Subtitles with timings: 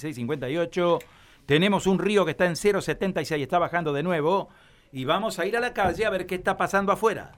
[0.00, 1.00] 658.
[1.44, 4.48] Tenemos un río que está en 076, está bajando de nuevo.
[4.92, 7.32] Y vamos a ir a la calle a ver qué está pasando afuera.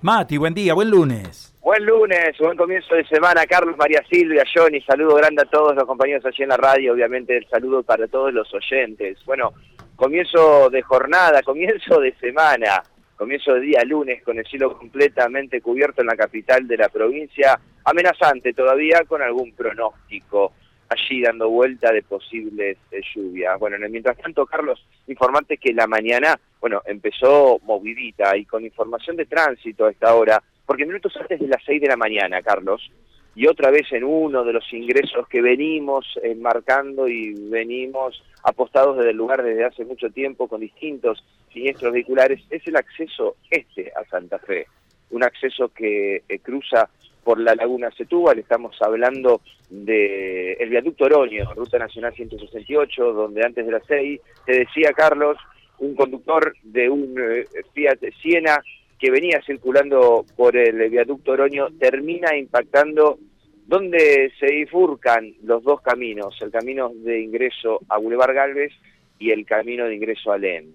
[0.00, 1.54] Mati, buen día, buen lunes.
[1.60, 5.84] Buen lunes, buen comienzo de semana, Carlos, María Silvia, Johnny, saludo grande a todos los
[5.84, 9.24] compañeros allí en la radio, obviamente el saludo para todos los oyentes.
[9.24, 9.52] Bueno,
[9.94, 12.82] comienzo de jornada, comienzo de semana
[13.22, 17.56] comienzo de día lunes con el cielo completamente cubierto en la capital de la provincia,
[17.84, 20.54] amenazante todavía con algún pronóstico
[20.88, 23.60] allí dando vuelta de posibles eh, lluvias.
[23.60, 29.26] Bueno, mientras tanto, Carlos, informante que la mañana, bueno, empezó movidita y con información de
[29.26, 32.90] tránsito a esta hora, porque minutos antes de las 6 de la mañana, Carlos,
[33.36, 39.10] y otra vez en uno de los ingresos que venimos enmarcando y venimos apostados desde
[39.10, 44.04] el lugar desde hace mucho tiempo con distintos siniestros vehiculares, es el acceso este a
[44.08, 44.66] Santa Fe,
[45.10, 46.88] un acceso que eh, cruza
[47.22, 53.64] por la laguna Setúbal, estamos hablando de el viaducto Oroño, Ruta Nacional 168, donde antes
[53.64, 55.36] de las 6, te decía Carlos,
[55.78, 58.62] un conductor de un eh, Fiat Siena
[58.98, 63.18] que venía circulando por el viaducto Oroño termina impactando
[63.66, 68.72] donde se bifurcan los dos caminos, el camino de ingreso a Boulevard Galvez
[69.18, 70.74] y el camino de ingreso a Len.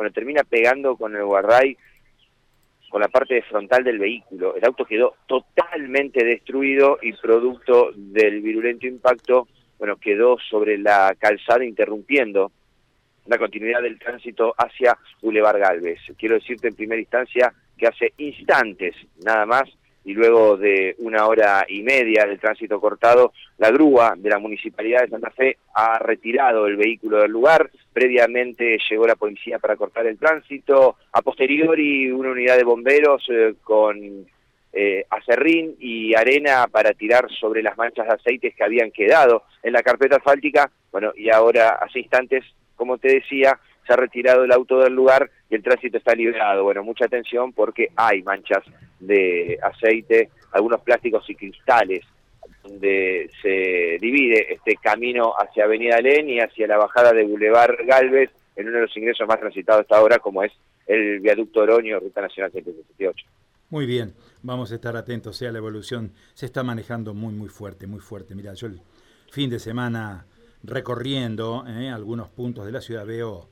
[0.00, 1.76] Bueno, termina pegando con el guarday
[2.88, 4.56] con la parte frontal del vehículo.
[4.56, 9.46] El auto quedó totalmente destruido y producto del virulento impacto,
[9.78, 12.50] bueno, quedó sobre la calzada interrumpiendo
[13.26, 16.00] la continuidad del tránsito hacia Boulevard Galvez.
[16.16, 19.68] Quiero decirte en primera instancia que hace instantes nada más
[20.04, 25.02] y luego de una hora y media del tránsito cortado, la grúa de la Municipalidad
[25.02, 27.70] de Santa Fe ha retirado el vehículo del lugar.
[27.92, 30.96] Previamente llegó la policía para cortar el tránsito.
[31.12, 34.26] A posteriori, una unidad de bomberos eh, con
[34.72, 39.72] eh, acerrín y arena para tirar sobre las manchas de aceites que habían quedado en
[39.72, 40.70] la carpeta asfáltica.
[40.92, 42.44] Bueno, y ahora, hace instantes,
[42.76, 46.64] como te decía, se ha retirado el auto del lugar y el tránsito está liberado.
[46.64, 48.64] Bueno, mucha atención porque hay manchas
[49.00, 52.04] de aceite, algunos plásticos y cristales,
[52.62, 58.30] donde se divide este camino hacia Avenida Len y hacia la bajada de Boulevard Galvez,
[58.56, 60.52] en uno de los ingresos más transitados hasta ahora, como es
[60.86, 63.26] el viaducto Oroño, Ruta Nacional 168.
[63.70, 66.12] Muy bien, vamos a estar atentos sea la evolución.
[66.34, 68.34] Se está manejando muy, muy fuerte, muy fuerte.
[68.34, 68.80] Mira, yo el
[69.30, 70.26] fin de semana
[70.62, 73.48] recorriendo eh, algunos puntos de la ciudad veo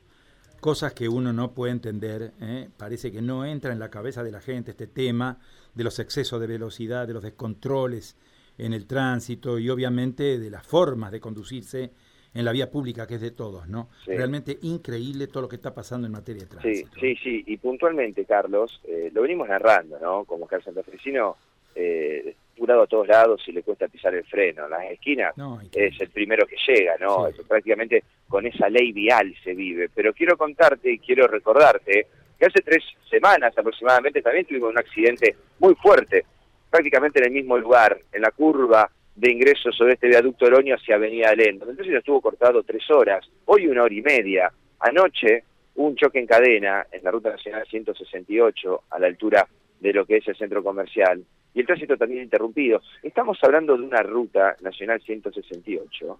[0.59, 2.33] cosas que uno no puede entender.
[2.41, 2.69] ¿eh?
[2.77, 5.39] Parece que no entra en la cabeza de la gente este tema
[5.73, 8.17] de los excesos de velocidad, de los descontroles
[8.57, 11.91] en el tránsito y obviamente de las formas de conducirse
[12.33, 13.89] en la vía pública, que es de todos, ¿no?
[14.05, 16.91] Realmente increíble todo lo que está pasando en materia de tránsito.
[16.99, 17.43] Sí, sí, sí.
[17.47, 20.25] Y puntualmente, Carlos, eh, lo venimos narrando, ¿no?
[20.25, 21.37] Como el santafesino
[21.75, 22.35] eh,
[22.67, 24.65] a todos lados y le cuesta pisar el freno.
[24.65, 25.33] En las esquinas
[25.73, 27.27] es el primero que llega, ¿no?
[27.47, 29.89] prácticamente con esa ley vial se vive.
[29.93, 35.35] Pero quiero contarte y quiero recordarte que hace tres semanas aproximadamente también tuvimos un accidente
[35.59, 36.25] muy fuerte,
[36.69, 40.95] prácticamente en el mismo lugar, en la curva de ingreso sobre este viaducto Oroño hacia
[40.95, 41.69] Avenida Lendo.
[41.69, 44.51] Entonces estuvo cortado tres horas, hoy una hora y media.
[44.79, 45.43] Anoche
[45.75, 49.47] un choque en cadena en la Ruta Nacional 168 a la altura
[49.79, 52.81] de lo que es el centro comercial y el tránsito también interrumpido.
[53.01, 56.19] Estamos hablando de una ruta nacional 168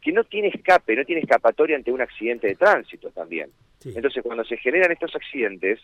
[0.00, 3.50] que no tiene escape, no tiene escapatoria ante un accidente de tránsito también.
[3.84, 5.80] Entonces, cuando se generan estos accidentes,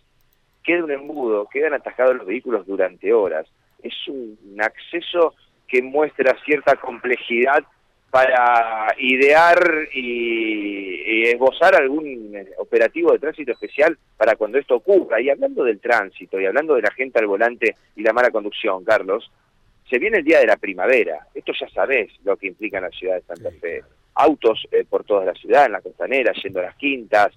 [0.62, 3.46] queda un embudo, quedan atajados los vehículos durante horas.
[3.82, 5.34] Es un acceso
[5.66, 7.64] que muestra cierta complejidad
[8.10, 15.20] para idear y, esbozar algún operativo de tránsito especial para cuando esto ocurra.
[15.20, 18.84] Y hablando del tránsito y hablando de la gente al volante y la mala conducción,
[18.84, 19.30] Carlos,
[19.88, 21.26] se viene el día de la primavera.
[21.34, 23.82] Esto ya sabés lo que implica en la ciudad de Santa Fe.
[24.14, 27.32] Autos eh, por toda la ciudad, en la costanera, yendo a las quintas,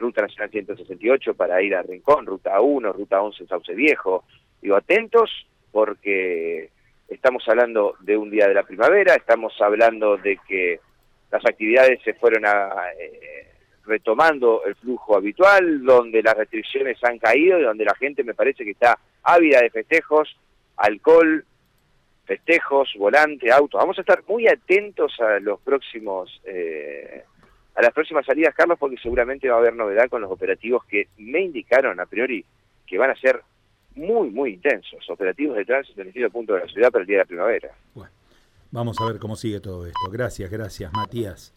[0.00, 4.24] Ruta Nacional 168 para ir a Rincón, Ruta 1, Ruta 11 Sauce Viejo.
[4.60, 5.30] Digo, atentos
[5.70, 6.70] porque
[7.10, 10.80] estamos hablando de un día de la primavera, estamos hablando de que
[11.30, 13.50] las actividades se fueron a, eh,
[13.84, 18.64] retomando el flujo habitual, donde las restricciones han caído y donde la gente me parece
[18.64, 20.36] que está ávida de festejos,
[20.76, 21.44] alcohol,
[22.24, 23.78] festejos, volante, auto.
[23.78, 27.24] Vamos a estar muy atentos a los próximos eh,
[27.74, 31.08] a las próximas salidas, Carlos, porque seguramente va a haber novedad con los operativos que
[31.18, 32.44] me indicaron a priori
[32.86, 33.42] que van a ser
[33.94, 37.16] muy, muy intensos, operativos de tránsito en distintos punto de la ciudad para el día
[37.18, 37.68] de la primavera.
[37.94, 38.10] Bueno,
[38.70, 40.10] vamos a ver cómo sigue todo esto.
[40.10, 41.54] Gracias, gracias, Matías.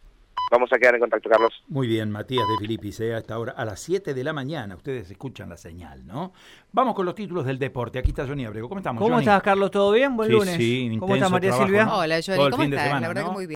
[0.52, 1.52] vamos a quedar en contacto, Carlos.
[1.68, 4.76] Muy bien, Matías de Filipis, eh, hasta ahora a las 7 de la mañana.
[4.76, 6.32] Ustedes escuchan la señal, ¿no?
[6.72, 7.98] Vamos con los títulos del deporte.
[8.00, 8.68] Aquí está Johnny Abrego.
[8.70, 9.24] ¿Cómo estamos, ¿Cómo Johnny?
[9.26, 9.72] estás, Carlos?
[9.72, 10.16] ¿Todo bien?
[10.16, 10.56] Buen Sí, lunes.
[10.56, 11.86] sí, ¿Cómo estás, María trabajo, Silvia?
[11.86, 11.98] ¿no?
[11.98, 13.02] Hola, Johnny, ¿cómo estás?
[13.02, 13.28] La verdad ¿no?
[13.30, 13.52] que muy bien.